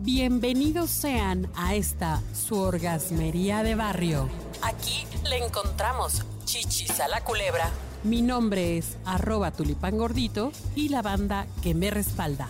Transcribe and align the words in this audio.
Bienvenidos 0.00 0.90
sean 0.90 1.50
a 1.56 1.74
esta 1.74 2.22
su 2.32 2.56
orgasmería 2.56 3.64
de 3.64 3.74
barrio. 3.74 4.28
Aquí 4.62 5.04
le 5.28 5.44
encontramos 5.44 6.24
chichis 6.44 7.00
a 7.00 7.08
la 7.08 7.24
culebra. 7.24 7.68
Mi 8.04 8.22
nombre 8.22 8.78
es 8.78 8.96
arroba 9.04 9.50
tulipán 9.50 9.98
gordito 9.98 10.52
y 10.76 10.90
la 10.90 11.02
banda 11.02 11.48
que 11.64 11.74
me 11.74 11.90
respalda. 11.90 12.48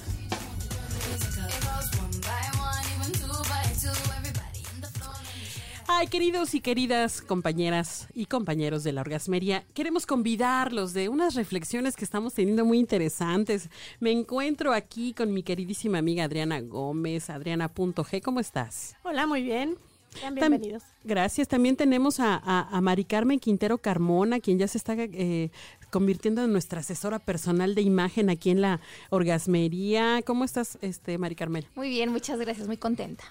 Ay, 6.01 6.07
queridos 6.07 6.55
y 6.55 6.61
queridas 6.61 7.21
compañeras 7.23 8.07
y 8.15 8.27
compañeros 8.27 8.85
de 8.85 8.93
la 8.93 9.01
orgasmería, 9.01 9.65
queremos 9.75 10.07
convidarlos 10.07 10.93
de 10.93 11.09
unas 11.09 11.35
reflexiones 11.35 11.97
que 11.97 12.05
estamos 12.05 12.35
teniendo 12.35 12.65
muy 12.65 12.79
interesantes. 12.79 13.69
Me 13.99 14.13
encuentro 14.13 14.73
aquí 14.73 15.13
con 15.13 15.35
mi 15.35 15.43
queridísima 15.43 15.99
amiga 15.99 16.23
Adriana 16.23 16.61
Gómez, 16.61 17.31
adriana.g, 17.31 18.23
¿cómo 18.23 18.39
estás? 18.39 18.95
Hola, 19.03 19.27
muy 19.27 19.43
bien. 19.43 19.77
Sean 20.11 20.37
bienvenidos. 20.37 20.85
Gracias. 21.03 21.49
También 21.49 21.75
tenemos 21.75 22.21
a, 22.21 22.37
a, 22.45 22.81
Mari 22.81 23.03
Carmen 23.03 23.41
Quintero 23.41 23.79
Carmona, 23.79 24.39
quien 24.39 24.57
ya 24.57 24.69
se 24.69 24.79
está 24.79 24.95
eh, 24.97 25.51
convirtiendo 25.91 26.45
en 26.45 26.53
nuestra 26.53 26.79
asesora 26.79 27.19
personal 27.19 27.75
de 27.75 27.83
imagen 27.83 28.31
aquí 28.31 28.51
en 28.51 28.61
la 28.61 28.81
orgasmería. 29.11 30.23
¿Cómo 30.25 30.45
estás, 30.45 30.79
este, 30.81 31.19
Mari 31.19 31.35
Carmen? 31.35 31.65
Muy 31.75 31.89
bien, 31.89 32.13
muchas 32.13 32.39
gracias, 32.39 32.69
muy 32.69 32.77
contenta 32.77 33.25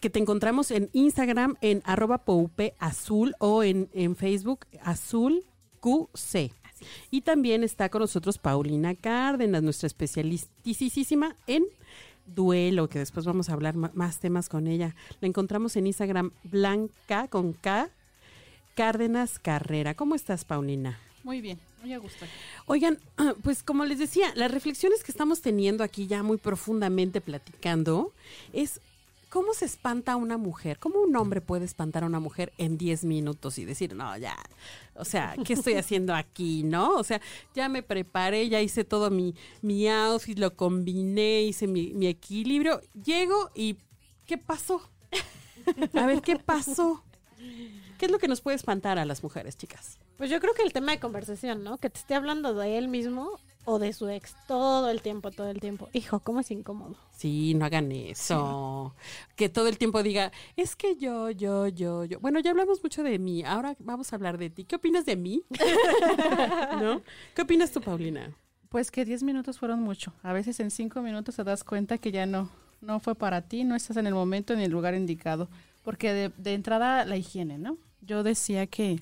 que 0.00 0.10
te 0.10 0.18
encontramos 0.18 0.70
en 0.70 0.90
Instagram 0.92 1.56
en 1.60 1.82
arroba 1.84 2.24
poupe 2.24 2.74
azul 2.78 3.34
o 3.38 3.62
en, 3.62 3.88
en 3.92 4.16
Facebook 4.16 4.66
azul 4.82 5.44
QC. 5.80 6.52
Y 7.10 7.20
también 7.22 7.62
está 7.62 7.88
con 7.90 8.00
nosotros 8.00 8.38
Paulina 8.38 8.94
Cárdenas, 8.94 9.62
nuestra 9.62 9.86
especialistísima 9.86 11.36
en 11.46 11.64
duelo, 12.26 12.88
que 12.88 12.98
después 12.98 13.26
vamos 13.26 13.50
a 13.50 13.52
hablar 13.52 13.76
más 13.76 14.18
temas 14.18 14.48
con 14.48 14.66
ella. 14.66 14.94
La 15.20 15.28
encontramos 15.28 15.76
en 15.76 15.86
Instagram 15.86 16.32
Blanca 16.44 17.28
con 17.28 17.52
K 17.52 17.90
Cárdenas 18.74 19.38
Carrera. 19.38 19.94
¿Cómo 19.94 20.14
estás, 20.14 20.44
Paulina? 20.44 20.98
Muy 21.22 21.42
bien, 21.42 21.58
muy 21.82 21.92
a 21.92 21.98
gusto. 21.98 22.24
Oigan, 22.66 22.98
pues 23.42 23.62
como 23.62 23.84
les 23.84 23.98
decía, 23.98 24.32
las 24.36 24.50
reflexiones 24.50 25.04
que 25.04 25.12
estamos 25.12 25.42
teniendo 25.42 25.84
aquí 25.84 26.06
ya 26.06 26.22
muy 26.22 26.38
profundamente 26.38 27.20
platicando 27.20 28.12
es 28.52 28.80
¿Cómo 29.30 29.54
se 29.54 29.64
espanta 29.64 30.16
una 30.16 30.36
mujer? 30.36 30.80
¿Cómo 30.80 31.00
un 31.00 31.14
hombre 31.14 31.40
puede 31.40 31.64
espantar 31.64 32.02
a 32.02 32.06
una 32.06 32.18
mujer 32.18 32.52
en 32.58 32.76
10 32.76 33.04
minutos 33.04 33.58
y 33.58 33.64
decir, 33.64 33.94
no, 33.94 34.16
ya, 34.18 34.36
o 34.96 35.04
sea, 35.04 35.36
¿qué 35.44 35.52
estoy 35.52 35.74
haciendo 35.74 36.16
aquí, 36.16 36.64
no? 36.64 36.96
O 36.96 37.04
sea, 37.04 37.20
ya 37.54 37.68
me 37.68 37.84
preparé, 37.84 38.48
ya 38.48 38.60
hice 38.60 38.82
todo 38.82 39.08
mi, 39.08 39.36
mi 39.62 39.88
outfit, 39.88 40.36
lo 40.36 40.56
combiné, 40.56 41.42
hice 41.42 41.68
mi, 41.68 41.94
mi 41.94 42.08
equilibrio. 42.08 42.80
Llego 43.04 43.50
y, 43.54 43.78
¿qué 44.26 44.36
pasó? 44.36 44.82
A 45.94 46.06
ver, 46.06 46.22
¿qué 46.22 46.36
pasó? 46.36 47.04
¿Qué 47.98 48.06
es 48.06 48.10
lo 48.10 48.18
que 48.18 48.26
nos 48.26 48.40
puede 48.40 48.56
espantar 48.56 48.98
a 48.98 49.04
las 49.04 49.22
mujeres, 49.22 49.56
chicas? 49.56 49.98
Pues 50.16 50.28
yo 50.28 50.40
creo 50.40 50.54
que 50.54 50.62
el 50.62 50.72
tema 50.72 50.90
de 50.90 50.98
conversación, 50.98 51.62
¿no? 51.62 51.78
Que 51.78 51.88
te 51.88 52.00
esté 52.00 52.14
hablando 52.14 52.52
de 52.54 52.78
él 52.78 52.88
mismo 52.88 53.38
o 53.64 53.78
de 53.78 53.92
su 53.92 54.08
ex 54.08 54.34
todo 54.46 54.90
el 54.90 55.02
tiempo, 55.02 55.30
todo 55.30 55.48
el 55.48 55.60
tiempo. 55.60 55.88
Hijo, 55.92 56.20
¿cómo 56.20 56.40
es 56.40 56.50
incómodo? 56.50 56.96
Sí, 57.12 57.54
no 57.54 57.64
hagan 57.64 57.92
eso. 57.92 58.94
Que 59.36 59.48
todo 59.48 59.68
el 59.68 59.78
tiempo 59.78 60.02
diga, 60.02 60.32
es 60.56 60.76
que 60.76 60.96
yo, 60.96 61.30
yo, 61.30 61.68
yo, 61.68 62.04
yo. 62.04 62.20
Bueno, 62.20 62.40
ya 62.40 62.50
hablamos 62.50 62.82
mucho 62.82 63.02
de 63.02 63.18
mí, 63.18 63.44
ahora 63.44 63.76
vamos 63.78 64.12
a 64.12 64.16
hablar 64.16 64.38
de 64.38 64.50
ti. 64.50 64.64
¿Qué 64.64 64.76
opinas 64.76 65.04
de 65.04 65.16
mí? 65.16 65.42
¿No? 66.80 67.02
¿Qué 67.34 67.42
opinas 67.42 67.72
tú, 67.72 67.80
Paulina? 67.80 68.34
Pues 68.68 68.90
que 68.90 69.04
10 69.04 69.22
minutos 69.24 69.58
fueron 69.58 69.80
mucho. 69.80 70.12
A 70.22 70.32
veces 70.32 70.60
en 70.60 70.70
5 70.70 71.02
minutos 71.02 71.36
te 71.36 71.44
das 71.44 71.64
cuenta 71.64 71.98
que 71.98 72.12
ya 72.12 72.24
no, 72.26 72.50
no 72.80 73.00
fue 73.00 73.14
para 73.14 73.42
ti, 73.42 73.64
no 73.64 73.74
estás 73.74 73.96
en 73.96 74.06
el 74.06 74.14
momento 74.14 74.54
ni 74.54 74.60
en 74.60 74.66
el 74.66 74.72
lugar 74.72 74.94
indicado. 74.94 75.48
Porque 75.82 76.12
de, 76.12 76.28
de 76.36 76.54
entrada 76.54 77.04
la 77.04 77.16
higiene, 77.16 77.58
¿no? 77.58 77.78
Yo 78.00 78.22
decía 78.22 78.66
que 78.66 79.00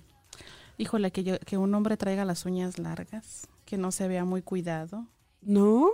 Híjole, 0.79 1.11
que, 1.11 1.25
yo, 1.25 1.39
que 1.41 1.59
un 1.59 1.75
hombre 1.75 1.97
traiga 1.97 2.25
las 2.25 2.47
uñas 2.47 2.78
largas, 2.78 3.49
que 3.65 3.77
no 3.77 3.91
se 3.91 4.09
vea 4.09 4.25
muy 4.25 4.43
cuidado. 4.43 5.06
¿No? 5.43 5.91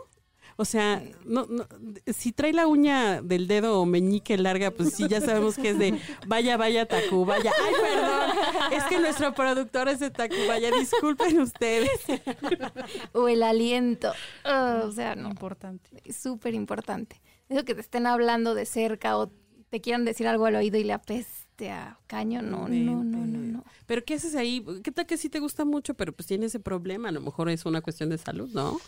O 0.56 0.65
sea, 0.65 1.03
no, 1.25 1.47
no, 1.47 1.67
si 2.06 2.31
trae 2.31 2.53
la 2.53 2.69
uña 2.69 3.21
del 3.22 3.49
dedo 3.49 3.81
o 3.81 3.87
meñique 3.87 4.39
larga, 4.39 4.71
pues 4.71 4.95
sí, 4.95 5.09
ya 5.09 5.21
sabemos 5.21 5.56
que 5.56 5.71
es 5.71 5.78
de 5.78 5.99
vaya, 6.28 6.56
vaya, 6.56 6.87
Tacubaya. 6.87 7.53
Ay, 7.65 7.75
perdón, 7.83 8.72
es 8.72 8.84
que 8.84 9.00
nuestro 9.00 9.34
productor 9.34 9.89
es 9.89 9.99
de 9.99 10.11
Tacubaya, 10.11 10.71
disculpen 10.71 11.41
ustedes. 11.41 11.91
O 13.12 13.28
el 13.28 13.43
aliento, 13.43 14.12
o 14.45 14.91
sea, 14.93 15.15
no. 15.16 15.31
Importante. 15.31 15.91
Súper 16.12 16.55
importante. 16.55 17.21
Eso 17.49 17.65
que 17.65 17.75
te 17.75 17.81
estén 17.81 18.06
hablando 18.06 18.55
de 18.55 18.66
cerca 18.66 19.16
o 19.16 19.31
te 19.71 19.81
quieran 19.81 20.05
decir 20.05 20.28
algo 20.28 20.47
al 20.47 20.56
oído 20.56 20.78
y 20.78 20.84
le 20.84 20.93
apes 20.93 21.27
a 21.70 21.98
caño, 22.06 22.42
no, 22.42 22.69
no, 22.69 23.04
no, 23.04 23.26
no, 23.26 23.38
no. 23.38 23.65
Pero 23.87 24.04
¿qué 24.04 24.15
haces 24.15 24.34
ahí? 24.34 24.65
¿Qué 24.82 24.91
tal 24.92 25.06
que 25.06 25.16
sí 25.16 25.28
te 25.28 25.41
gusta 25.41 25.65
mucho, 25.65 25.94
pero 25.94 26.12
pues 26.12 26.26
tiene 26.26 26.47
ese 26.47 26.60
problema? 26.60 27.09
A 27.09 27.12
lo 27.12 27.20
mejor 27.20 27.48
es 27.48 27.65
una 27.65 27.81
cuestión 27.81 28.10
de 28.10 28.19
salud, 28.19 28.50
¿no? 28.53 28.81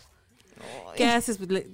¿Qué 0.95 1.05
haces? 1.05 1.37
Pues, 1.37 1.65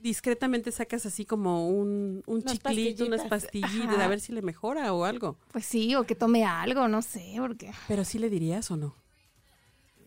discretamente 0.00 0.72
sacas 0.72 1.06
así 1.06 1.24
como 1.24 1.68
un, 1.68 2.24
un 2.26 2.42
chiclito, 2.42 3.06
unas 3.06 3.24
pastillitas, 3.26 3.98
a 3.98 4.08
ver 4.08 4.20
si 4.20 4.32
le 4.32 4.42
mejora 4.42 4.92
o 4.92 5.04
algo. 5.04 5.38
Pues 5.52 5.64
sí, 5.64 5.94
o 5.94 6.04
que 6.04 6.16
tome 6.16 6.44
algo, 6.44 6.88
no 6.88 7.02
sé, 7.02 7.34
porque... 7.38 7.70
Pero 7.86 8.04
sí 8.04 8.18
le 8.18 8.28
dirías 8.28 8.70
o 8.72 8.76
no 8.76 9.01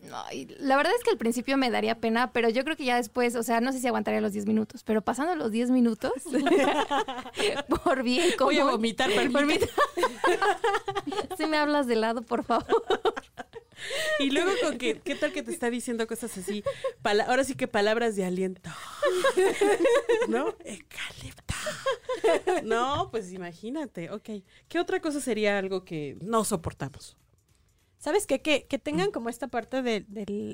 la 0.06 0.76
verdad 0.76 0.92
es 0.96 1.04
que 1.04 1.10
al 1.10 1.18
principio 1.18 1.56
me 1.56 1.70
daría 1.70 1.98
pena, 1.98 2.32
pero 2.32 2.48
yo 2.48 2.64
creo 2.64 2.76
que 2.76 2.84
ya 2.84 2.96
después, 2.96 3.36
o 3.36 3.42
sea, 3.42 3.60
no 3.60 3.72
sé 3.72 3.80
si 3.80 3.86
aguantaría 3.86 4.20
los 4.20 4.32
10 4.32 4.46
minutos, 4.46 4.82
pero 4.84 5.02
pasando 5.02 5.34
los 5.34 5.50
10 5.50 5.70
minutos, 5.70 6.12
por 7.84 8.02
bien 8.02 8.30
como... 8.36 8.50
Voy 8.50 8.58
a 8.58 8.64
vomitar, 8.64 9.10
permítame. 9.10 9.60
si 11.36 11.46
me 11.46 11.56
hablas 11.56 11.86
de 11.86 11.96
lado, 11.96 12.22
por 12.22 12.44
favor. 12.44 12.84
Y 14.18 14.30
luego 14.30 14.52
con 14.62 14.78
que, 14.78 15.00
¿qué 15.00 15.14
tal 15.14 15.32
que 15.32 15.42
te 15.42 15.52
está 15.52 15.70
diciendo 15.70 16.06
cosas 16.06 16.36
así? 16.38 16.64
ahora 17.26 17.44
sí 17.44 17.54
que 17.54 17.68
palabras 17.68 18.16
de 18.16 18.24
aliento. 18.24 18.70
¿No? 20.28 20.56
Ecalipto. 20.64 21.54
No, 22.64 23.08
pues 23.10 23.32
imagínate, 23.32 24.10
ok. 24.10 24.30
¿Qué 24.68 24.80
otra 24.80 25.00
cosa 25.00 25.20
sería 25.20 25.58
algo 25.58 25.84
que 25.84 26.16
no 26.20 26.44
soportamos? 26.44 27.16
¿Sabes 28.06 28.28
qué? 28.28 28.40
Que, 28.40 28.68
que 28.68 28.78
tengan 28.78 29.10
como 29.10 29.28
esta 29.30 29.48
parte 29.48 29.82
del, 29.82 30.06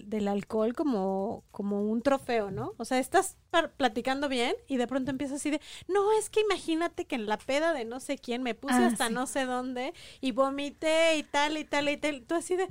del, 0.07 0.29
alcohol 0.29 0.73
como, 0.73 1.45
como 1.51 1.83
un 1.83 2.01
trofeo, 2.01 2.51
¿no? 2.51 2.73
O 2.79 2.87
sea, 2.87 2.99
estás 2.99 3.37
platicando 3.77 4.31
bien 4.31 4.57
y 4.69 4.79
de 4.79 4.87
pronto 4.87 5.11
empiezas 5.11 5.37
así 5.37 5.51
de, 5.51 5.61
no, 5.87 6.19
es 6.19 6.31
que 6.31 6.41
imagínate 6.41 7.05
que 7.05 7.15
en 7.15 7.27
la 7.27 7.37
peda 7.37 7.75
de 7.75 7.85
no 7.85 8.01
sé 8.01 8.17
quién 8.17 8.43
me 8.43 8.55
puse 8.55 8.77
ah, 8.77 8.87
hasta 8.87 9.11
no 9.11 9.27
sé 9.27 9.45
dónde 9.45 9.93
y 10.23 10.33
vomité 10.33 11.19
y 11.19 11.25
tal 11.25 11.59
y 11.59 11.65
tal 11.65 11.91
y 11.91 11.99
tal. 11.99 12.23
Tú 12.23 12.37
así 12.37 12.57
de, 12.57 12.71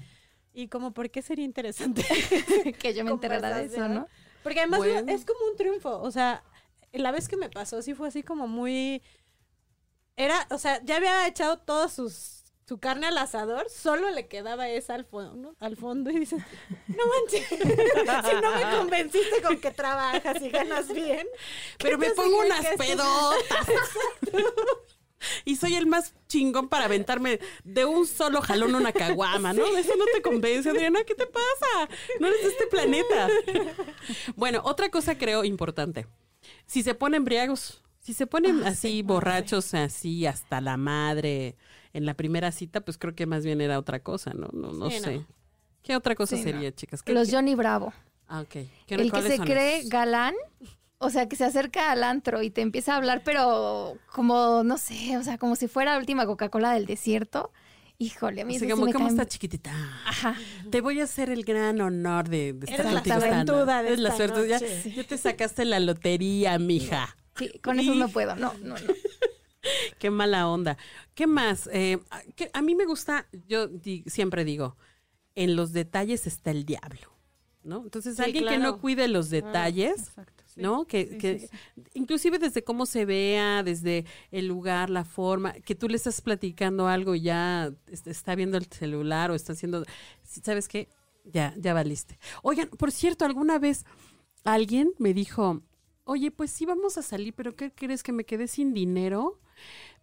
y 0.51 0.67
como, 0.67 0.95
¿por 0.95 1.11
qué 1.11 1.21
sería 1.21 1.45
interesante? 1.45 2.03
que 2.79 2.95
yo 2.95 3.03
me 3.03 3.11
enterara 3.11 3.59
de 3.59 3.65
eso, 3.65 3.87
¿no? 3.87 4.07
Porque 4.41 4.61
además 4.61 4.81
es 5.07 5.25
como 5.25 5.45
un 5.47 5.57
triunfo, 5.57 6.01
o 6.01 6.09
sea, 6.09 6.43
la 6.91 7.11
vez 7.11 7.27
que 7.27 7.37
me 7.37 7.51
pasó 7.51 7.83
sí 7.83 7.93
fue 7.93 8.07
así 8.07 8.23
como 8.23 8.47
muy... 8.47 9.03
Era, 10.15 10.47
o 10.49 10.57
sea, 10.57 10.83
ya 10.83 10.95
había 10.95 11.27
echado 11.27 11.59
todos 11.59 11.93
sus 11.93 12.40
su 12.71 12.79
carne 12.79 13.07
al 13.07 13.17
asador, 13.17 13.69
solo 13.69 14.11
le 14.11 14.27
quedaba 14.27 14.69
esa 14.69 14.95
al 14.95 15.03
fondo, 15.03 15.57
al 15.59 15.75
fondo 15.75 16.09
y 16.09 16.19
dices, 16.19 16.41
no 16.87 17.03
manches, 17.05 17.45
si 17.49 18.35
no 18.41 18.55
me 18.55 18.77
convenciste 18.77 19.41
con 19.41 19.59
que 19.59 19.71
trabajas 19.71 20.41
y 20.41 20.49
ganas 20.49 20.87
bien. 20.87 21.27
Pero 21.79 21.97
me 21.97 22.11
pongo 22.11 22.39
unas 22.39 22.65
pedotas. 22.77 23.67
y 25.43 25.57
soy 25.57 25.75
el 25.75 25.85
más 25.85 26.13
chingón 26.29 26.69
para 26.69 26.85
aventarme 26.85 27.41
de 27.65 27.83
un 27.83 28.07
solo 28.07 28.41
jalón 28.41 28.73
una 28.73 28.93
caguama, 28.93 29.51
¿no? 29.51 29.65
Eso 29.75 29.97
no 29.97 30.05
te 30.05 30.21
convence, 30.21 30.69
Adriana, 30.69 31.03
¿qué 31.03 31.13
te 31.13 31.27
pasa? 31.27 31.89
No 32.21 32.27
eres 32.27 32.41
de 32.41 32.47
este 32.51 32.67
planeta. 32.67 33.27
Bueno, 34.37 34.61
otra 34.63 34.89
cosa 34.89 35.17
creo 35.17 35.43
importante. 35.43 36.07
Si 36.67 36.83
se 36.83 36.95
ponen 36.95 37.25
briagos, 37.25 37.83
si 38.01 38.13
se 38.13 38.27
ponen 38.27 38.63
ah, 38.63 38.69
así 38.69 39.03
borrachos, 39.03 39.73
así 39.73 40.25
hasta 40.25 40.59
la 40.59 40.75
madre, 40.75 41.55
en 41.93 42.05
la 42.05 42.15
primera 42.15 42.51
cita, 42.51 42.81
pues 42.81 42.97
creo 42.97 43.15
que 43.15 43.25
más 43.25 43.45
bien 43.45 43.61
era 43.61 43.77
otra 43.77 43.99
cosa, 43.99 44.33
¿no? 44.33 44.49
No, 44.53 44.73
no 44.73 44.89
sé. 44.89 45.25
¿Qué 45.83 45.95
otra 45.95 46.15
cosa 46.15 46.37
sería, 46.37 46.73
chicas? 46.73 47.01
Los 47.05 47.31
Johnny 47.31 47.55
Bravo. 47.55 47.93
Ah, 48.27 48.41
ok. 48.41 48.55
El 48.87 49.11
que 49.11 49.21
se 49.23 49.39
cree 49.39 49.83
galán, 49.87 50.33
o 50.97 51.09
sea, 51.09 51.27
que 51.27 51.35
se 51.35 51.45
acerca 51.45 51.91
al 51.91 52.03
antro 52.03 52.41
y 52.41 52.49
te 52.49 52.61
empieza 52.61 52.93
a 52.93 52.97
hablar, 52.97 53.21
pero 53.23 53.97
como, 54.11 54.63
no 54.63 54.77
sé, 54.77 55.17
o 55.17 55.23
sea, 55.23 55.37
como 55.37 55.55
si 55.55 55.67
fuera 55.67 55.93
la 55.93 55.99
última 55.99 56.25
Coca-Cola 56.25 56.73
del 56.73 56.85
desierto. 56.85 57.51
Híjole, 57.97 58.41
a 58.41 58.45
mí 58.45 58.55
o 58.55 58.59
sea, 58.59 58.69
como, 58.71 58.91
¿cómo 58.91 59.09
está 59.09 59.27
chiquitita? 59.27 59.71
Ajá. 60.07 60.35
Te 60.71 60.81
voy 60.81 61.01
a 61.01 61.03
hacer 61.03 61.29
el 61.29 61.43
gran 61.43 61.81
honor 61.81 62.29
de, 62.29 62.53
de 62.53 62.71
estar 62.71 62.91
contigo. 62.91 63.65
La 63.65 63.83
de 63.83 63.97
la 63.97 64.15
suerte. 64.15 64.47
Ya, 64.47 64.59
ya, 64.59 65.03
te 65.03 65.17
sacaste 65.19 65.65
la 65.65 65.79
lotería, 65.79 66.57
mija. 66.57 67.15
Sí, 67.37 67.59
con 67.59 67.79
eso 67.79 67.93
no 67.95 68.09
puedo. 68.09 68.35
No, 68.35 68.53
no, 68.59 68.75
no. 68.75 68.75
Qué 69.99 70.09
mala 70.09 70.47
onda. 70.47 70.77
¿Qué 71.13 71.27
más? 71.27 71.69
Eh, 71.71 71.99
a 72.53 72.61
mí 72.61 72.75
me 72.75 72.85
gusta, 72.85 73.27
yo 73.47 73.69
siempre 74.07 74.43
digo, 74.43 74.75
en 75.35 75.55
los 75.55 75.71
detalles 75.71 76.25
está 76.25 76.49
el 76.51 76.65
diablo, 76.65 77.13
¿no? 77.63 77.83
Entonces, 77.83 78.19
alguien 78.19 78.45
que 78.47 78.57
no 78.57 78.79
cuide 78.79 79.07
los 79.07 79.27
ah, 79.27 79.35
detalles, 79.35 80.11
¿no? 80.55 80.85
Que, 80.85 81.07
sí, 81.11 81.17
que 81.19 81.49
inclusive 81.93 82.39
desde 82.39 82.63
cómo 82.63 82.87
se 82.87 83.05
vea, 83.05 83.61
desde 83.61 84.05
el 84.31 84.47
lugar, 84.47 84.89
la 84.89 85.05
forma, 85.05 85.53
que 85.53 85.75
tú 85.75 85.87
le 85.87 85.95
estás 85.97 86.21
platicando 86.21 86.87
algo 86.87 87.13
y 87.13 87.21
ya 87.21 87.71
est- 87.87 88.07
está 88.07 88.33
viendo 88.33 88.57
el 88.57 88.65
celular 88.65 89.29
o 89.29 89.35
está 89.35 89.53
haciendo, 89.53 89.85
¿sabes 90.23 90.67
qué? 90.67 90.89
Ya, 91.23 91.53
ya 91.57 91.75
valiste. 91.75 92.17
Oigan, 92.41 92.67
por 92.69 92.91
cierto, 92.91 93.25
alguna 93.25 93.59
vez 93.59 93.85
alguien 94.43 94.91
me 94.97 95.13
dijo, 95.13 95.61
oye, 96.11 96.29
pues 96.31 96.51
sí 96.51 96.65
vamos 96.65 96.97
a 96.97 97.01
salir, 97.01 97.33
pero 97.33 97.55
¿qué 97.55 97.71
crees 97.71 98.03
que 98.03 98.11
me 98.11 98.23
quedé 98.25 98.47
sin 98.47 98.73
dinero? 98.73 99.39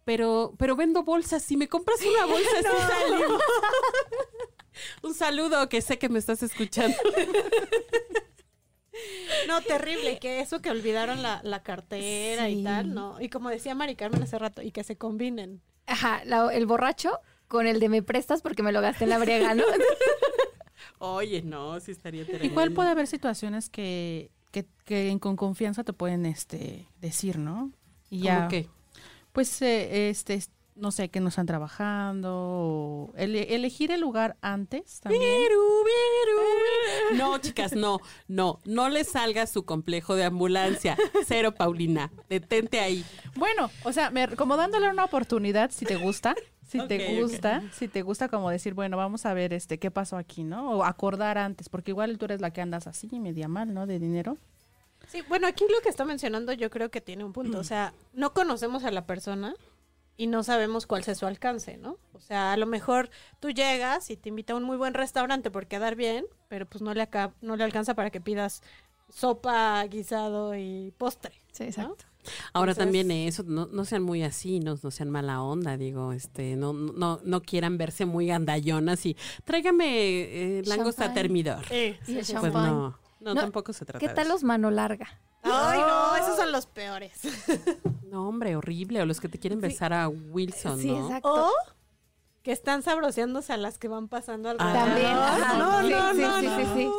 Pero, 0.05 0.53
pero 0.57 0.75
vendo 0.75 1.03
bolsas. 1.03 1.43
Si 1.43 1.55
me 1.57 1.67
compras 1.67 1.99
una 2.01 2.25
bolsa, 2.25 2.49
sí 2.61 2.63
salimos. 3.09 3.41
Un 5.03 5.13
saludo 5.13 5.67
que 5.69 5.81
sé 5.81 5.97
que 5.99 6.09
me 6.09 6.19
estás 6.19 6.41
escuchando. 6.43 6.95
No, 9.47 9.61
terrible, 9.61 10.13
y 10.13 10.19
que 10.19 10.41
eso 10.41 10.61
que 10.61 10.69
olvidaron 10.69 11.21
la, 11.23 11.39
la 11.43 11.63
cartera 11.63 12.47
Sí. 12.47 12.59
y 12.59 12.63
tal, 12.63 12.93
¿no? 12.93 13.21
Y 13.21 13.29
como 13.29 13.49
decía 13.49 13.73
Mari 13.73 13.95
Carmen 13.95 14.21
hace 14.23 14.37
rato, 14.37 14.61
y 14.61 14.71
que 14.71 14.83
se 14.83 14.97
combinen. 14.97 15.61
Ajá, 15.85 16.21
la- 16.25 16.53
el 16.53 16.65
borracho 16.65 17.17
con 17.47 17.65
el 17.65 17.79
de 17.79 17.87
me 17.89 18.03
prestas 18.03 18.41
porque 18.41 18.61
me 18.61 18.71
lo 18.73 18.81
gasté 18.81 19.05
en 19.05 19.11
la 19.11 19.17
briega, 19.19 19.53
¿no? 19.55 19.63
Oye, 20.99 21.41
no, 21.43 21.79
sí 21.79 21.91
estaría 21.91 22.25
terrible. 22.25 22.47
Igual 22.47 22.73
puede 22.73 22.89
haber 22.89 23.07
situaciones 23.07 23.69
que, 23.69 24.31
que, 24.51 24.65
que 24.85 25.15
con 25.19 25.35
confianza 25.35 25.83
te 25.83 25.93
pueden 25.93 26.25
este 26.25 26.87
decir, 27.01 27.37
¿no? 27.37 27.71
Y 28.09 28.21
ya, 28.21 28.37
¿Cómo 28.37 28.47
qué? 28.49 28.69
pues, 29.31 29.61
eh, 29.61 30.09
este, 30.09 30.33
es- 30.35 30.49
no 30.75 30.91
sé, 30.91 31.09
que 31.09 31.19
no 31.19 31.27
están 31.27 31.45
trabajando, 31.45 32.31
o 32.33 33.13
ele- 33.17 33.53
elegir 33.53 33.91
el 33.91 33.99
lugar 33.99 34.37
antes 34.41 35.01
también. 35.01 35.21
Viru, 35.21 35.61
viru. 35.83 37.17
No, 37.17 37.37
chicas, 37.39 37.73
no, 37.73 37.99
no, 38.29 38.59
no 38.63 38.87
le 38.89 39.03
salga 39.03 39.45
su 39.45 39.65
complejo 39.65 40.15
de 40.15 40.23
ambulancia. 40.23 40.97
Cero, 41.27 41.53
Paulina. 41.53 42.11
Detente 42.29 42.79
ahí. 42.79 43.03
Bueno, 43.35 43.69
o 43.83 43.91
sea, 43.91 44.09
me- 44.09 44.35
como 44.37 44.55
dándole 44.55 44.89
una 44.89 45.03
oportunidad, 45.03 45.69
si 45.71 45.85
te 45.85 45.97
gusta, 45.97 46.33
si 46.71 46.77
te 46.87 46.97
gusta, 47.21 47.61
si 47.73 47.87
te 47.87 48.01
gusta 48.03 48.29
como 48.29 48.49
decir, 48.49 48.73
bueno, 48.73 48.95
vamos 48.97 49.25
a 49.25 49.33
ver 49.33 49.53
este 49.53 49.77
qué 49.79 49.91
pasó 49.91 50.17
aquí, 50.17 50.43
¿no? 50.43 50.71
O 50.71 50.83
acordar 50.83 51.37
antes, 51.37 51.67
porque 51.69 51.91
igual 51.91 52.17
tú 52.17 52.25
eres 52.25 52.41
la 52.41 52.51
que 52.51 52.61
andas 52.61 52.87
así, 52.87 53.07
media 53.19 53.47
mal, 53.47 53.73
¿no? 53.73 53.85
De 53.87 53.99
dinero. 53.99 54.37
Sí, 55.07 55.21
bueno, 55.27 55.47
aquí 55.47 55.65
lo 55.69 55.81
que 55.81 55.89
está 55.89 56.05
mencionando 56.05 56.53
yo 56.53 56.69
creo 56.69 56.89
que 56.91 57.01
tiene 57.01 57.23
un 57.23 57.33
punto. 57.33 57.57
O 57.59 57.63
sea, 57.63 57.93
no 58.13 58.33
conocemos 58.33 58.83
a 58.83 58.91
la 58.91 59.05
persona 59.07 59.55
y 60.17 60.27
no 60.27 60.43
sabemos 60.43 60.85
cuál 60.85 61.03
sea 61.03 61.15
su 61.15 61.25
alcance, 61.25 61.77
¿no? 61.77 61.97
O 62.13 62.19
sea, 62.19 62.51
a 62.53 62.57
lo 62.57 62.65
mejor 62.67 63.09
tú 63.39 63.49
llegas 63.49 64.09
y 64.11 64.17
te 64.17 64.29
invita 64.29 64.53
a 64.53 64.57
un 64.57 64.63
muy 64.63 64.77
buen 64.77 64.93
restaurante 64.93 65.49
por 65.49 65.65
quedar 65.65 65.95
bien, 65.95 66.25
pero 66.49 66.65
pues 66.67 66.81
no 66.83 66.93
le, 66.93 67.01
aca- 67.01 67.33
no 67.41 67.55
le 67.55 67.63
alcanza 67.63 67.95
para 67.95 68.11
que 68.11 68.21
pidas 68.21 68.61
sopa, 69.09 69.83
guisado 69.85 70.55
y 70.55 70.93
postre. 70.97 71.33
Sí, 71.51 71.69
¿no? 71.77 71.95
Ahora 72.53 72.71
Entonces- 72.73 72.77
también 72.77 73.11
eso, 73.11 73.43
no, 73.43 73.67
no 73.67 73.85
sean 73.85 74.03
muy 74.03 74.23
así, 74.23 74.59
no, 74.59 74.77
no 74.81 74.91
sean 74.91 75.09
mala 75.09 75.41
onda, 75.41 75.77
digo, 75.77 76.13
este, 76.13 76.55
no, 76.55 76.73
no, 76.73 77.19
no 77.23 77.41
quieran 77.41 77.77
verse 77.77 78.05
muy 78.05 78.27
gandallonas 78.27 79.05
y 79.05 79.15
tráigame 79.45 79.85
eh, 80.59 80.61
langosta 80.65 81.13
termidor. 81.13 81.63
Y 81.71 81.97
el 82.17 82.25
sí. 82.25 82.33
Pues 82.39 82.53
no, 82.53 82.97
no, 83.21 83.33
No, 83.33 83.35
tampoco 83.35 83.73
se 83.73 83.85
trata 83.85 83.99
¿Qué 83.99 84.09
de 84.09 84.13
tal 84.13 84.25
eso. 84.25 84.33
los 84.33 84.43
mano 84.43 84.69
larga? 84.71 85.07
Ay, 85.43 85.79
no, 85.79 86.15
esos 86.17 86.35
son 86.35 86.51
los 86.51 86.65
peores. 86.65 87.13
No, 88.11 88.27
hombre, 88.27 88.55
horrible. 88.57 89.01
O 89.01 89.05
los 89.05 89.19
que 89.21 89.29
te 89.29 89.39
quieren 89.39 89.61
besar 89.61 89.93
a 89.93 90.09
Wilson, 90.09 90.79
Sí, 90.81 90.87
¿no? 90.87 91.05
exacto. 91.05 91.47
O 91.47 91.51
que 92.43 92.51
están 92.53 92.83
sabroseándose 92.83 93.51
a 93.53 93.57
las 93.57 93.77
que 93.77 93.87
van 93.89 94.07
pasando 94.07 94.49
alrededor. 94.49 94.85
También. 94.85 95.07
ajá. 95.07 95.57
No, 95.57 95.81
no, 95.81 95.87
sí, 96.13 96.21
no, 96.21 96.39
sí, 96.39 96.45
no. 96.45 96.57
sí, 96.57 96.65
sí, 96.75 96.89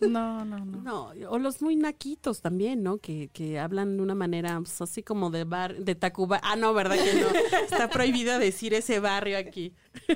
sí. 0.00 0.08
No, 0.08 0.44
no, 0.44 0.58
no. 0.64 0.80
No, 1.14 1.30
o 1.30 1.38
los 1.38 1.60
muy 1.60 1.76
naquitos 1.76 2.40
también, 2.40 2.82
¿no? 2.82 2.96
Que, 2.98 3.28
que 3.32 3.58
hablan 3.58 3.96
de 3.98 4.02
una 4.02 4.14
manera 4.14 4.58
pues, 4.58 4.80
así 4.80 5.02
como 5.02 5.30
de 5.30 5.44
bar, 5.44 5.76
de 5.76 5.94
Tacuba. 5.94 6.40
Ah, 6.42 6.56
no, 6.56 6.72
¿verdad 6.72 6.96
que 6.96 7.12
no? 7.20 7.26
Está 7.64 7.88
prohibido 7.90 8.38
decir 8.38 8.72
ese 8.74 9.00
barrio 9.00 9.36
aquí. 9.38 9.74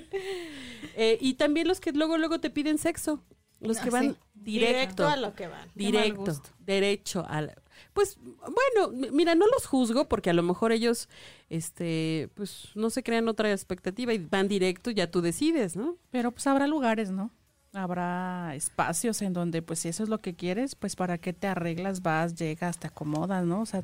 Eh, 0.96 1.18
y 1.20 1.34
también 1.34 1.66
los 1.66 1.80
que 1.80 1.90
luego, 1.90 2.18
luego 2.18 2.38
te 2.38 2.50
piden 2.50 2.78
sexo. 2.78 3.20
Los 3.58 3.78
que 3.78 3.88
Ah, 3.88 3.92
van 3.92 4.12
sí. 4.12 4.18
directo. 4.34 4.76
Directo 5.02 5.08
a 5.08 5.16
lo 5.16 5.34
que 5.34 5.48
van. 5.48 5.68
Directo, 5.74 6.32
derecho 6.60 7.24
al 7.28 7.52
pues 7.92 8.18
bueno, 8.18 9.10
mira, 9.12 9.34
no 9.34 9.46
los 9.46 9.66
juzgo 9.66 10.08
porque 10.08 10.30
a 10.30 10.34
lo 10.34 10.42
mejor 10.42 10.72
ellos 10.72 11.08
este 11.50 12.30
pues 12.34 12.70
no 12.74 12.90
se 12.90 13.02
crean 13.02 13.28
otra 13.28 13.50
expectativa 13.50 14.12
y 14.12 14.18
van 14.18 14.48
directo, 14.48 14.90
ya 14.90 15.10
tú 15.10 15.20
decides, 15.20 15.76
¿no? 15.76 15.96
Pero 16.10 16.32
pues 16.32 16.46
habrá 16.46 16.66
lugares, 16.66 17.10
¿no? 17.10 17.30
Habrá 17.72 18.54
espacios 18.54 19.20
en 19.22 19.32
donde, 19.32 19.60
pues, 19.60 19.80
si 19.80 19.88
eso 19.88 20.04
es 20.04 20.08
lo 20.08 20.18
que 20.20 20.34
quieres, 20.34 20.76
pues, 20.76 20.94
¿para 20.94 21.18
qué 21.18 21.32
te 21.32 21.48
arreglas, 21.48 22.02
vas, 22.02 22.36
llegas, 22.36 22.78
te 22.78 22.86
acomodas, 22.86 23.44
¿no? 23.44 23.62
O 23.62 23.66
sea, 23.66 23.82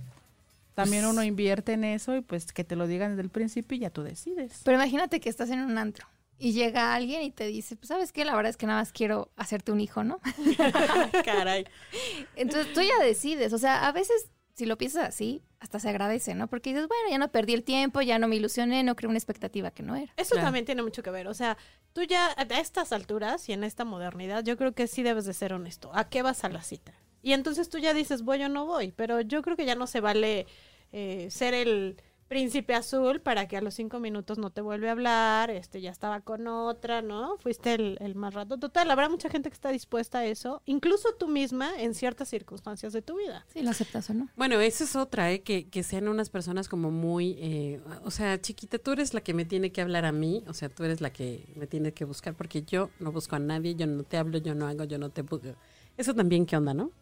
también 0.75 1.03
Pues 1.03 1.13
uno 1.13 1.25
invierte 1.25 1.73
en 1.73 1.83
eso 1.83 2.15
y, 2.15 2.21
pues, 2.21 2.53
que 2.53 2.63
te 2.63 2.77
lo 2.77 2.87
digan 2.87 3.11
desde 3.11 3.23
el 3.23 3.31
principio 3.31 3.77
y 3.77 3.81
ya 3.81 3.91
tú 3.91 4.05
decides. 4.05 4.61
Pero 4.63 4.77
imagínate 4.77 5.19
que 5.19 5.29
estás 5.29 5.51
en 5.51 5.59
un 5.59 5.77
antro 5.77 6.07
y 6.41 6.53
llega 6.53 6.95
alguien 6.95 7.23
y 7.23 7.31
te 7.31 7.47
dice, 7.47 7.77
pues, 7.77 7.89
¿sabes 7.89 8.13
qué? 8.13 8.25
La 8.25 8.35
verdad 8.35 8.51
es 8.51 8.57
que 8.57 8.67
nada 8.67 8.81
más 8.81 8.91
quiero 8.93 9.31
hacerte 9.37 9.71
un 9.73 9.81
hijo, 9.81 10.03
¿no? 10.03 10.21
Caray. 11.25 11.67
Entonces 12.37 12.73
tú 12.73 12.81
ya 12.81 12.99
decides. 13.05 13.53
O 13.53 13.59
sea, 13.59 13.87
a 13.87 13.93
veces, 13.93 14.31
si 14.55 14.67
lo 14.67 14.77
piensas 14.79 15.07
así, 15.09 15.43
hasta 15.61 15.79
se 15.79 15.89
agradece, 15.91 16.35
¿no? 16.35 16.49
Porque 16.49 16.71
dices, 16.71 16.89
bueno, 16.89 17.05
ya 17.11 17.19
no 17.19 17.31
perdí 17.31 17.53
el 17.53 17.63
tiempo, 17.65 18.01
ya 18.01 18.19
no 18.19 18.29
me 18.29 18.37
ilusioné, 18.37 18.83
no 18.83 18.97
creo 18.97 19.11
una 19.11 19.19
expectativa 19.19 19.71
que 19.71 19.83
no 19.83 19.95
era. 19.97 20.13
Eso 20.17 20.31
Claro. 20.33 20.47
también 20.47 20.65
tiene 20.65 20.83
mucho 20.83 21.03
que 21.03 21.11
ver. 21.11 21.29
O 21.29 21.35
sea, 21.35 21.59
tú 21.93 22.03
ya 22.05 22.35
a 22.37 22.43
estas 22.59 22.93
alturas 22.93 23.49
y 23.49 23.53
en 23.53 23.63
esta 23.65 23.85
modernidad, 23.85 24.43
yo 24.43 24.57
creo 24.57 24.73
que 24.73 24.87
sí 24.87 25.03
debes 25.03 25.27
de 25.27 25.35
ser 25.35 25.53
honesto. 25.53 25.91
¿A 25.95 26.09
qué 26.09 26.23
vas 26.23 26.45
a 26.45 26.49
la 26.49 26.63
cita? 26.63 26.95
Y 27.23 27.35
entonces 27.35 27.69
tú 27.69 27.79
ya 27.79 27.93
dices, 27.93 28.23
voy 28.23 28.43
o 28.43 28.49
no 28.49 28.65
voy. 28.65 28.93
Pero 28.93 29.21
yo 29.21 29.43
creo 29.43 29.57
que 29.57 29.67
ya 29.67 29.75
no 29.75 29.87
se 29.87 30.01
vale 30.01 30.47
eh, 30.93 31.29
ser 31.31 31.53
el 31.53 32.01
príncipe 32.31 32.75
azul 32.75 33.21
para 33.21 33.49
que 33.49 33.57
a 33.57 33.61
los 33.61 33.75
cinco 33.75 33.99
minutos 33.99 34.39
no 34.39 34.51
te 34.51 34.61
vuelve 34.61 34.89
a 34.89 34.93
hablar, 34.93 35.51
este 35.51 35.81
ya 35.81 35.91
estaba 35.91 36.21
con 36.21 36.47
otra, 36.47 37.03
¿no? 37.03 37.37
Fuiste 37.39 37.75
el, 37.75 37.99
el 38.01 38.15
más 38.15 38.35
rato. 38.35 38.57
Total, 38.57 38.89
habrá 38.89 39.09
mucha 39.09 39.29
gente 39.29 39.51
que 39.51 39.55
está 39.55 39.71
dispuesta 39.71 40.21
a 40.21 40.25
eso, 40.25 40.63
incluso 40.65 41.09
tú 41.19 41.27
misma 41.27 41.73
en 41.83 41.93
ciertas 41.93 42.29
circunstancias 42.29 42.93
de 42.93 43.03
tu 43.03 43.19
vida. 43.19 43.45
Sí, 43.53 43.63
lo 43.63 43.71
aceptas 43.71 44.09
o 44.11 44.15
no. 44.15 44.29
Bueno, 44.37 44.61
esa 44.61 44.85
es 44.85 44.95
otra, 44.95 45.33
¿eh? 45.33 45.43
Que, 45.43 45.69
que 45.69 45.83
sean 45.83 46.07
unas 46.07 46.31
personas 46.31 46.69
como 46.69 46.93
muy, 46.93 47.37
eh, 47.41 47.81
o 48.05 48.13
sea, 48.13 48.41
chiquita, 48.41 48.79
tú 48.79 48.93
eres 48.93 49.13
la 49.13 49.23
que 49.23 49.35
me 49.35 49.45
tiene 49.45 49.73
que 49.73 49.81
hablar 49.81 50.05
a 50.05 50.13
mí, 50.13 50.45
o 50.47 50.55
sea, 50.55 50.69
tú 50.69 50.85
eres 50.85 51.01
la 51.01 51.13
que 51.13 51.53
me 51.57 51.67
tiene 51.67 51.93
que 51.93 52.05
buscar, 52.05 52.35
porque 52.35 52.63
yo 52.63 52.91
no 53.01 53.11
busco 53.11 53.35
a 53.35 53.41
nadie, 53.41 53.75
yo 53.75 53.89
no 53.89 54.05
te 54.05 54.17
hablo, 54.19 54.39
yo 54.39 54.55
no 54.55 54.69
hago, 54.69 54.85
yo 54.85 54.99
no 54.99 55.11
te 55.11 55.23
busco. 55.23 55.49
Eso 55.97 56.15
también, 56.15 56.47
¿qué 56.47 56.57
onda, 56.57 56.75
no? 56.75 56.93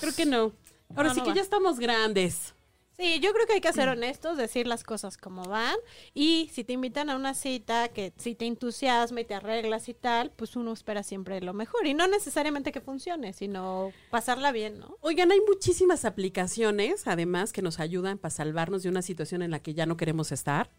Creo 0.00 0.12
que 0.12 0.26
no. 0.26 0.52
Ahora 0.96 1.10
No, 1.10 1.14
sí 1.14 1.20
no 1.20 1.24
que 1.24 1.30
va. 1.30 1.36
ya 1.36 1.42
estamos 1.42 1.78
grandes. 1.78 2.52
Sí, 2.98 3.20
yo 3.20 3.32
creo 3.34 3.46
que 3.46 3.54
hay 3.54 3.60
que 3.60 3.72
ser 3.74 3.90
honestos, 3.90 4.38
decir 4.38 4.66
las 4.66 4.82
cosas 4.82 5.18
como 5.18 5.44
van. 5.44 5.76
Y 6.14 6.50
si 6.54 6.64
te 6.64 6.72
invitan 6.72 7.10
a 7.10 7.16
una 7.16 7.34
cita 7.34 7.88
que 7.88 8.14
si 8.16 8.34
te 8.34 8.46
entusiasma 8.46 9.20
y 9.20 9.24
te 9.24 9.34
arreglas 9.34 9.90
y 9.90 9.94
tal, 9.94 10.32
pues 10.34 10.56
uno 10.56 10.72
espera 10.72 11.02
siempre 11.02 11.40
lo 11.42 11.52
mejor. 11.52 11.86
Y 11.86 11.92
no 11.92 12.08
necesariamente 12.08 12.72
que 12.72 12.80
funcione, 12.80 13.34
sino 13.34 13.92
pasarla 14.10 14.50
bien, 14.50 14.78
¿no? 14.78 14.96
Oigan, 15.02 15.30
hay 15.30 15.40
muchísimas 15.46 16.06
aplicaciones, 16.06 17.06
además, 17.06 17.52
que 17.52 17.60
nos 17.60 17.80
ayudan 17.80 18.16
para 18.16 18.30
salvarnos 18.30 18.82
de 18.82 18.88
una 18.88 19.02
situación 19.02 19.42
en 19.42 19.50
la 19.50 19.60
que 19.60 19.74
ya 19.74 19.84
no 19.84 19.98
queremos 19.98 20.32
estar. 20.32 20.70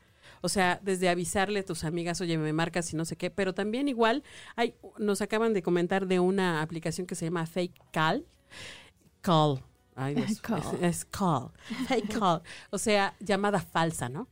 O 0.41 0.50
sea, 0.50 0.80
desde 0.82 1.10
avisarle 1.10 1.60
a 1.60 1.65
tus 1.65 1.84
amigas, 1.84 2.20
oye, 2.22 2.38
me 2.39 2.51
marcas 2.51 2.91
y 2.94 2.96
no 2.96 3.06
sé 3.06 3.15
qué, 3.15 3.30
pero 3.30 3.53
también 3.53 3.88
igual 3.88 4.24
hay, 4.56 4.75
nos 4.98 5.22
acaban 5.22 5.53
de 5.53 5.62
comentar 5.62 6.08
de 6.08 6.20
una 6.20 6.63
aplicación 6.63 7.06
que 7.06 7.15
se 7.15 7.25
llama 7.25 7.46
Fake 7.46 7.80
Call. 7.91 8.25
Call. 9.22 9.63
Ay, 9.98 10.16
Dios, 10.16 10.39
Call. 10.39 10.62
Es, 10.82 10.98
es 10.98 11.06
call. 11.06 11.51
Fake 11.88 12.18
call. 12.18 12.42
O 12.70 12.77
sea, 12.77 13.16
llamada 13.20 13.60
falsa, 13.60 14.08
¿no? 14.08 14.30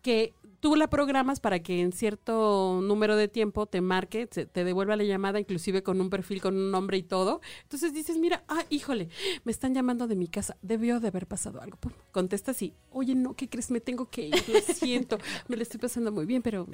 Que 0.00 0.32
tú 0.60 0.76
la 0.76 0.88
programas 0.88 1.40
para 1.40 1.60
que 1.60 1.80
en 1.80 1.92
cierto 1.92 2.80
número 2.82 3.16
de 3.16 3.28
tiempo 3.28 3.66
te 3.66 3.80
marque, 3.80 4.26
te, 4.26 4.46
devuelva 4.64 4.96
la 4.96 5.04
llamada, 5.04 5.40
inclusive 5.40 5.82
con 5.82 6.00
un 6.00 6.08
perfil, 6.08 6.40
con 6.40 6.56
un 6.56 6.70
nombre 6.70 6.96
y 6.96 7.02
todo. 7.02 7.40
Entonces 7.62 7.92
dices, 7.92 8.16
mira, 8.18 8.44
ah, 8.48 8.64
híjole, 8.70 9.08
me 9.44 9.52
están 9.52 9.74
llamando 9.74 10.06
de 10.06 10.16
mi 10.16 10.28
casa, 10.28 10.56
debió 10.62 11.00
de 11.00 11.08
haber 11.08 11.26
pasado 11.26 11.60
algo. 11.60 11.76
Pum, 11.78 11.92
contestas 12.12 12.62
y, 12.62 12.74
oye, 12.90 13.14
no, 13.14 13.34
¿qué 13.34 13.48
crees? 13.48 13.70
Me 13.70 13.80
tengo 13.80 14.08
que 14.10 14.28
ir, 14.28 14.48
lo 14.48 14.60
siento, 14.60 15.18
me 15.48 15.56
lo 15.56 15.62
estoy 15.62 15.80
pasando 15.80 16.12
muy 16.12 16.26
bien, 16.26 16.42
pero, 16.42 16.66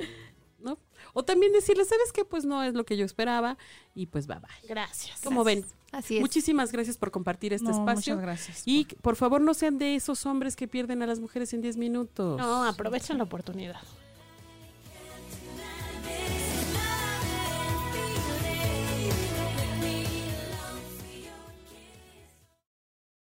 ¿no? 0.64 0.78
O 1.12 1.24
también 1.24 1.52
decirle, 1.52 1.84
¿sabes 1.84 2.10
qué? 2.12 2.24
Pues 2.24 2.44
no 2.44 2.62
es 2.64 2.74
lo 2.74 2.84
que 2.84 2.96
yo 2.96 3.04
esperaba 3.04 3.56
y 3.94 4.06
pues 4.06 4.26
bye 4.26 4.38
bye. 4.40 4.68
Gracias. 4.68 5.20
Como 5.22 5.44
ven, 5.44 5.64
Así 5.92 6.16
es. 6.16 6.20
muchísimas 6.20 6.72
gracias 6.72 6.98
por 6.98 7.10
compartir 7.10 7.52
este 7.52 7.68
No, 7.68 7.72
espacio. 7.78 8.14
Muchas 8.14 8.26
gracias. 8.26 8.62
Y 8.64 8.86
por 9.02 9.14
favor 9.16 9.40
no 9.40 9.54
sean 9.54 9.78
de 9.78 9.94
esos 9.94 10.26
hombres 10.26 10.56
que 10.56 10.66
pierden 10.66 11.02
a 11.02 11.06
las 11.06 11.20
mujeres 11.20 11.52
en 11.54 11.60
10 11.60 11.76
minutos. 11.76 12.38
No, 12.38 12.64
aprovechen 12.64 13.18
la 13.18 13.24
oportunidad. 13.24 13.76